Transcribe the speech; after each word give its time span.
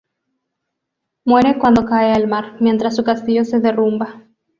Muere 1.27 1.59
cuando 1.59 1.85
cae 1.85 2.11
al 2.11 2.27
mar, 2.27 2.55
mientras 2.59 2.95
su 2.95 3.03
castillo 3.03 3.45
se 3.45 3.59
derrumba. 3.59 4.23